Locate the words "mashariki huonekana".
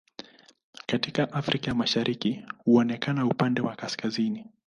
1.75-3.25